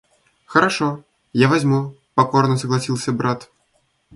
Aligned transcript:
—Хорошо, 0.45 0.87
я 1.33 1.47
возьму,— 1.47 1.93
покорно 2.15 2.57
согласился 2.57 3.11
брат. 3.11 3.51